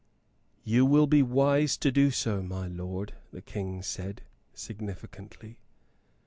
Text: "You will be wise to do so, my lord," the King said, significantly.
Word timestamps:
"You 0.63 0.83
will 0.83 1.05
be 1.05 1.21
wise 1.21 1.77
to 1.77 1.91
do 1.91 2.09
so, 2.09 2.41
my 2.41 2.65
lord," 2.67 3.13
the 3.31 3.39
King 3.43 3.83
said, 3.83 4.23
significantly. 4.55 5.59